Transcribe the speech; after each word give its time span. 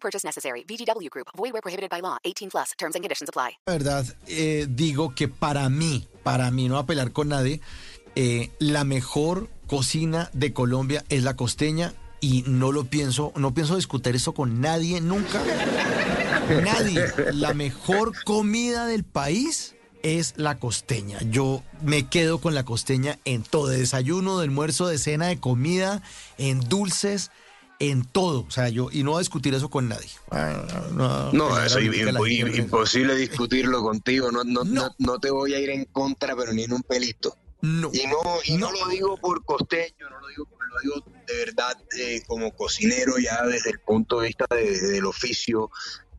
Purchase 0.00 0.24
necessary. 0.24 0.64
VGW 0.64 1.10
Group. 1.10 1.28
Void 1.36 1.52
where 1.52 1.62
prohibited 1.62 1.90
by 1.90 2.00
law. 2.00 2.16
18 2.24 2.50
plus. 2.50 2.72
Terms 2.78 2.94
and 2.94 3.02
conditions 3.04 3.28
apply. 3.28 3.58
La 3.66 3.72
verdad, 3.74 4.06
eh, 4.26 4.66
digo 4.68 5.14
que 5.14 5.28
para 5.28 5.68
mí, 5.68 6.08
para 6.22 6.50
mí 6.50 6.68
no 6.68 6.78
apelar 6.78 7.12
con 7.12 7.28
nadie, 7.28 7.60
eh, 8.14 8.50
la 8.58 8.84
mejor 8.84 9.48
cocina 9.66 10.30
de 10.32 10.52
Colombia 10.52 11.04
es 11.08 11.22
la 11.22 11.36
costeña 11.36 11.92
y 12.20 12.42
no 12.46 12.72
lo 12.72 12.84
pienso, 12.84 13.32
no 13.36 13.54
pienso 13.54 13.76
discutir 13.76 14.16
eso 14.16 14.34
con 14.34 14.60
nadie 14.60 15.00
nunca. 15.00 15.40
Nadie. 16.64 17.04
La 17.32 17.54
mejor 17.54 18.12
comida 18.24 18.86
del 18.86 19.04
país 19.04 19.76
es 20.02 20.34
la 20.36 20.58
costeña. 20.58 21.18
Yo 21.30 21.62
me 21.82 22.08
quedo 22.08 22.38
con 22.40 22.54
la 22.54 22.64
costeña 22.64 23.18
en 23.24 23.42
todo, 23.42 23.68
de 23.68 23.78
desayuno, 23.78 24.38
de 24.38 24.44
almuerzo, 24.44 24.86
de 24.86 24.98
cena, 24.98 25.26
de 25.26 25.38
comida, 25.38 26.02
en 26.38 26.60
dulces, 26.60 27.30
en 27.78 28.04
todo. 28.04 28.44
O 28.46 28.50
sea, 28.50 28.68
yo, 28.68 28.88
y 28.92 29.02
no 29.02 29.12
voy 29.12 29.18
a 29.18 29.20
discutir 29.20 29.54
eso 29.54 29.68
con 29.68 29.88
nadie. 29.88 30.08
No, 30.92 31.62
eso 31.62 31.78
es 31.78 32.58
imposible 32.58 33.14
discutirlo 33.16 33.82
contigo. 33.82 34.30
No, 34.30 34.44
no, 34.44 34.64
no. 34.64 34.94
no, 34.98 35.18
te 35.18 35.30
voy 35.30 35.54
a 35.54 35.60
ir 35.60 35.70
en 35.70 35.84
contra, 35.86 36.36
pero 36.36 36.52
ni 36.52 36.64
en 36.64 36.72
un 36.72 36.82
pelito. 36.82 37.36
No. 37.60 37.90
Y 37.92 38.06
no, 38.06 38.20
y 38.44 38.56
no, 38.56 38.70
lo 38.70 38.88
digo 38.88 39.16
por 39.16 39.44
costeño, 39.44 40.08
no 40.08 40.20
lo 40.20 40.28
digo, 40.28 40.46
lo 40.48 40.80
digo 40.80 41.22
de 41.26 41.36
verdad 41.44 41.76
eh, 41.98 42.22
como 42.26 42.54
cocinero 42.54 43.18
ya 43.18 43.42
desde 43.42 43.70
el 43.70 43.80
punto 43.80 44.20
de 44.20 44.28
vista 44.28 44.46
de, 44.48 44.80
del 44.80 45.04
oficio, 45.06 45.70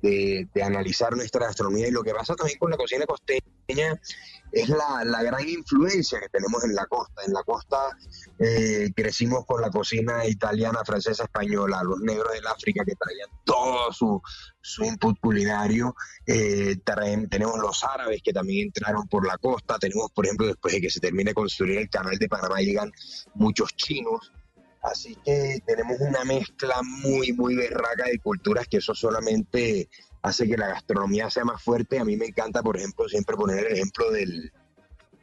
de, 0.00 0.48
de, 0.54 0.62
analizar 0.62 1.14
nuestra 1.14 1.46
gastronomía. 1.46 1.88
Y 1.88 1.90
lo 1.90 2.02
que 2.02 2.14
pasa 2.14 2.34
también 2.34 2.58
con 2.58 2.70
la 2.70 2.78
cocina 2.78 3.04
costeña 3.04 3.55
es 3.68 4.68
la, 4.68 5.04
la 5.04 5.22
gran 5.22 5.46
influencia 5.48 6.20
que 6.20 6.28
tenemos 6.28 6.64
en 6.64 6.74
la 6.74 6.86
costa. 6.86 7.22
En 7.26 7.32
la 7.32 7.42
costa 7.42 7.96
eh, 8.38 8.90
crecimos 8.94 9.44
con 9.44 9.60
la 9.60 9.70
cocina 9.70 10.26
italiana, 10.26 10.84
francesa, 10.84 11.24
española, 11.24 11.82
los 11.82 12.00
negros 12.00 12.32
del 12.32 12.46
África 12.46 12.84
que 12.84 12.94
traían 12.94 13.28
todo 13.44 13.92
su, 13.92 14.20
su 14.60 14.84
input 14.84 15.18
culinario. 15.20 15.94
Eh, 16.26 16.76
tenemos 17.28 17.58
los 17.58 17.84
árabes 17.84 18.22
que 18.22 18.32
también 18.32 18.66
entraron 18.68 19.06
por 19.08 19.26
la 19.26 19.36
costa. 19.38 19.78
Tenemos, 19.78 20.10
por 20.12 20.26
ejemplo, 20.26 20.46
después 20.46 20.74
de 20.74 20.80
que 20.80 20.90
se 20.90 21.00
termine 21.00 21.30
de 21.30 21.34
construir 21.34 21.78
el 21.78 21.90
canal 21.90 22.16
de 22.16 22.28
Panamá, 22.28 22.60
llegan 22.60 22.92
muchos 23.34 23.74
chinos. 23.76 24.32
Así 24.82 25.16
que 25.24 25.60
tenemos 25.66 25.96
una 26.00 26.24
mezcla 26.24 26.80
muy, 26.82 27.32
muy 27.32 27.56
berraca 27.56 28.04
de 28.04 28.20
culturas 28.20 28.68
que 28.68 28.76
eso 28.76 28.94
solamente 28.94 29.88
hace 30.26 30.48
que 30.48 30.56
la 30.56 30.68
gastronomía 30.68 31.30
sea 31.30 31.44
más 31.44 31.62
fuerte. 31.62 31.98
A 31.98 32.04
mí 32.04 32.16
me 32.16 32.26
encanta, 32.26 32.62
por 32.62 32.76
ejemplo, 32.76 33.08
siempre 33.08 33.36
poner 33.36 33.66
el 33.66 33.72
ejemplo 33.74 34.10
del, 34.10 34.52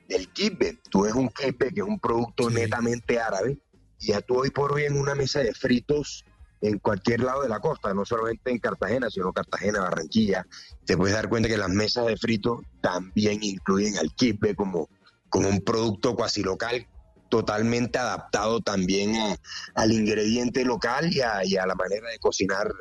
del 0.08 0.30
kibbe. 0.30 0.80
Tú 0.90 1.02
ves 1.02 1.14
un 1.14 1.30
kibbe 1.30 1.74
que 1.74 1.82
es 1.82 1.88
un 1.88 2.00
producto 2.00 2.50
sí. 2.50 2.56
netamente 2.56 3.20
árabe 3.20 3.58
y 4.00 4.08
ya 4.08 4.22
tú 4.22 4.40
hoy 4.40 4.50
por 4.50 4.72
hoy 4.72 4.84
en 4.86 4.98
una 4.98 5.14
mesa 5.14 5.40
de 5.40 5.54
fritos 5.54 6.24
en 6.62 6.80
cualquier 6.80 7.20
lado 7.20 7.42
de 7.44 7.50
la 7.50 7.60
costa, 7.60 7.94
no 7.94 8.06
solamente 8.06 8.50
en 8.50 8.60
Cartagena, 8.60 9.10
sino 9.10 9.34
Cartagena, 9.34 9.82
Barranquilla, 9.82 10.48
te 10.86 10.96
puedes 10.96 11.14
dar 11.14 11.28
cuenta 11.28 11.50
que 11.50 11.58
las 11.58 11.70
mesas 11.70 12.06
de 12.06 12.16
fritos 12.16 12.62
también 12.82 13.44
incluyen 13.44 13.98
al 13.98 14.16
kibbe 14.16 14.56
como, 14.56 14.88
como 15.28 15.50
un 15.50 15.60
producto 15.60 16.16
cuasi 16.16 16.42
local 16.42 16.88
totalmente 17.28 18.00
adaptado 18.00 18.62
también 18.62 19.18
a, 19.18 19.36
al 19.76 19.92
ingrediente 19.92 20.64
local 20.64 21.12
y 21.12 21.20
a, 21.20 21.44
y 21.44 21.58
a, 21.58 21.66
la 21.66 21.76
manera 21.76 22.10
de 22.10 22.20
cocinar 22.20 22.72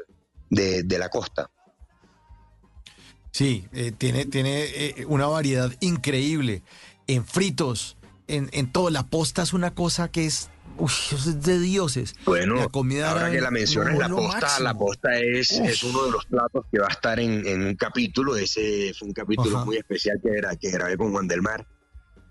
de, 0.51 0.85
de 0.85 0.99
la 0.99 1.09
costa. 1.09 1.51
Sí, 3.33 3.67
eh, 3.73 3.93
tiene, 3.97 4.27
tiene 4.27 4.65
eh, 4.65 5.07
una 5.09 5.27
variedad 5.27 5.73
increíble 5.81 6.63
en 7.07 7.25
fritos, 7.25 7.97
en, 8.29 8.51
en, 8.53 8.71
todo. 8.71 8.91
La 8.91 9.07
posta 9.07 9.43
es 9.43 9.55
una 9.55 9.75
cosa 9.75 10.11
que 10.11 10.27
es, 10.27 10.51
uy, 10.77 10.91
es 11.13 11.43
de 11.43 11.59
dioses. 11.59 12.15
Bueno, 12.27 12.57
la 12.57 12.69
comida 12.69 13.11
ahora 13.11 13.31
que 13.31 13.41
la 13.41 13.51
mencionas, 13.51 13.95
no, 13.95 14.01
la 14.01 14.09
posta, 14.09 14.41
máximo. 14.41 14.65
la 14.65 14.75
posta 14.75 15.19
es, 15.19 15.51
es, 15.53 15.83
uno 15.83 16.05
de 16.05 16.11
los 16.13 16.27
platos 16.27 16.67
que 16.71 16.79
va 16.79 16.87
a 16.87 16.93
estar 16.93 17.19
en, 17.19 17.47
en 17.47 17.63
un 17.63 17.75
capítulo. 17.75 18.37
Ese 18.37 18.93
fue 18.99 19.09
un 19.09 19.15
capítulo 19.15 19.57
Ajá. 19.57 19.65
muy 19.65 19.79
especial 19.79 20.21
que, 20.23 20.29
era, 20.37 20.55
que 20.55 20.71
grabé 20.71 20.99
con 20.99 21.11
Juan 21.11 21.27
del 21.27 21.41
Mar. 21.41 21.67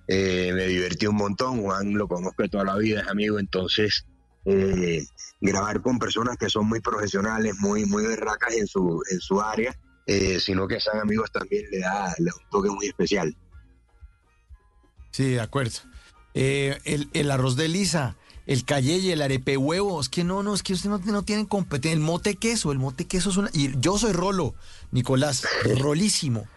Eh, 0.08 0.52
me 0.54 0.68
divertí 0.68 1.08
un 1.08 1.16
montón, 1.16 1.62
Juan 1.62 1.96
lo 1.96 2.08
conozco 2.08 2.44
de 2.44 2.50
toda 2.50 2.64
la 2.64 2.78
vida, 2.78 3.02
es 3.02 3.08
amigo, 3.08 3.40
entonces 3.40 4.06
eh, 4.46 5.04
grabar 5.40 5.82
con 5.82 6.00
personas 6.00 6.38
que 6.38 6.50
son 6.50 6.68
muy 6.68 6.80
profesionales, 6.80 7.56
muy, 7.60 7.86
muy 7.86 8.06
berracas 8.06 8.54
en 8.56 8.68
su, 8.68 9.02
en 9.10 9.20
su 9.20 9.40
área, 9.42 9.76
eh, 10.06 10.40
sino 10.40 10.68
que 10.68 10.80
sean 10.80 11.00
amigos 11.00 11.32
también 11.32 11.66
le 11.72 11.80
da, 11.80 12.14
le 12.18 12.26
da, 12.26 12.32
un 12.36 12.50
toque 12.50 12.70
muy 12.70 12.88
especial. 12.88 13.36
Sí, 15.12 15.32
de 15.32 15.42
acuerdo. 15.42 15.80
Eh, 16.34 16.80
el, 16.86 17.10
el, 17.14 17.30
arroz 17.30 17.56
de 17.56 17.68
lisa, 17.68 18.16
el 18.48 18.64
calleye, 18.66 19.14
el 19.14 19.22
arepe 19.22 19.58
huevos, 19.58 20.10
que 20.10 20.24
no, 20.24 20.44
no, 20.44 20.54
es 20.54 20.64
que 20.64 20.74
ustedes 20.74 21.06
no, 21.06 21.12
no 21.12 21.24
tienen 21.24 21.46
competencia. 21.46 21.94
El 21.94 22.00
mote 22.00 22.36
queso, 22.36 22.72
el 22.72 22.80
mote 22.80 23.06
queso 23.06 23.30
es 23.30 23.38
una... 23.38 23.50
Y 23.54 23.78
yo 23.80 23.98
soy 23.98 24.14
rolo, 24.14 24.56
Nicolás, 24.92 25.46
rolísimo. 25.80 26.48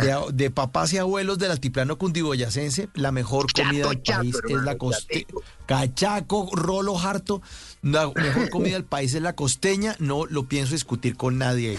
De, 0.00 0.16
de, 0.32 0.50
papás 0.50 0.94
y 0.94 0.98
abuelos 0.98 1.38
del 1.38 1.50
altiplano 1.50 1.98
cundiboyacense, 1.98 2.88
la 2.94 3.12
mejor 3.12 3.52
comida 3.52 3.90
chato, 4.02 4.22
del 4.22 4.32
país 4.32 4.36
es 4.48 4.62
la 4.62 4.78
costeña. 4.78 5.26
Cachaco, 5.66 6.48
rolo, 6.54 6.98
harto, 6.98 7.42
la 7.82 8.10
mejor 8.14 8.48
comida 8.50 8.74
del 8.74 8.84
país 8.84 9.12
es 9.12 9.20
la 9.20 9.34
costeña. 9.34 9.94
No 9.98 10.24
lo 10.24 10.44
pienso 10.44 10.72
discutir 10.72 11.16
con 11.16 11.36
nadie. 11.36 11.78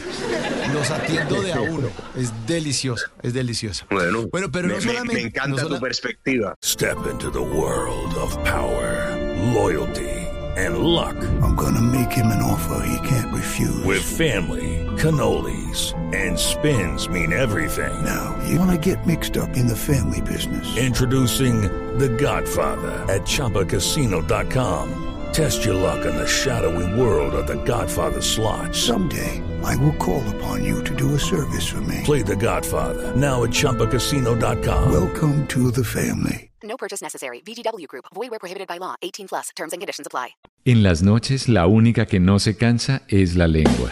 Los 0.73 0.91
atiendo 0.91 1.41
de 1.41 1.53
a 1.53 1.61
uno. 1.61 1.89
Es 2.15 2.31
delicioso, 2.47 3.07
es 3.21 3.33
delicioso. 3.33 3.85
Bueno, 3.89 4.27
bueno 4.31 4.51
pero 4.51 4.67
me, 4.67 4.75
no 4.75 4.81
solamente. 4.81 5.13
Me 5.13 5.21
encanta 5.27 5.63
no 5.63 5.69
tu 5.69 5.79
perspectiva. 5.79 6.55
Step 6.63 6.97
into 7.11 7.29
the 7.31 7.41
world 7.41 8.13
of 8.15 8.35
power, 8.43 9.15
loyalty. 9.53 10.19
and 10.57 10.79
luck. 10.79 11.15
I'm 11.41 11.55
gonna 11.55 11.81
make 11.81 12.11
him 12.11 12.27
an 12.27 12.41
offer 12.41 12.85
he 12.85 13.07
can't 13.07 13.33
refuse. 13.33 13.83
With 13.85 14.01
family, 14.03 14.85
cannolis, 14.97 15.93
and 16.13 16.37
spins 16.37 17.07
mean 17.07 17.31
everything. 17.31 17.93
Now, 18.03 18.37
you 18.47 18.59
wanna 18.59 18.77
get 18.77 19.05
mixed 19.07 19.37
up 19.37 19.55
in 19.55 19.67
the 19.67 19.75
family 19.75 20.21
business. 20.21 20.65
Introducing 20.77 21.61
The 21.97 22.09
Godfather 22.09 22.91
at 23.07 23.21
ChumbaCasino.com. 23.21 25.05
Test 25.31 25.63
your 25.63 25.75
luck 25.75 26.05
in 26.05 26.15
the 26.15 26.27
shadowy 26.27 26.99
world 26.99 27.33
of 27.35 27.47
The 27.47 27.63
Godfather 27.63 28.21
slot. 28.21 28.75
Someday, 28.75 29.41
I 29.63 29.75
will 29.77 29.95
call 29.97 30.23
upon 30.35 30.63
you 30.63 30.83
to 30.83 30.95
do 30.95 31.15
a 31.15 31.19
service 31.19 31.67
for 31.67 31.81
me. 31.81 32.01
Play 32.03 32.23
The 32.23 32.35
Godfather 32.35 33.15
now 33.15 33.43
at 33.43 33.51
ChumbaCasino.com. 33.51 34.91
Welcome 34.91 35.47
to 35.47 35.71
the 35.71 35.83
family. 35.83 36.49
No 36.63 36.75
purchase 36.75 37.01
necessary. 37.01 37.41
VGW 37.41 37.87
Group. 37.87 38.05
Void 38.13 38.31
where 38.31 38.39
prohibited 38.39 38.67
by 38.67 38.77
law. 38.79 38.95
18 39.01 39.27
plus. 39.27 39.49
Terms 39.55 39.73
and 39.73 39.81
conditions 39.81 40.07
apply. 40.07 40.35
En 40.65 40.83
las 40.83 41.01
noches, 41.01 41.47
la 41.47 41.67
única 41.67 42.05
que 42.05 42.19
no 42.19 42.37
se 42.37 42.57
cansa 42.57 43.01
es 43.07 43.35
la 43.35 43.47
lengua. 43.47 43.91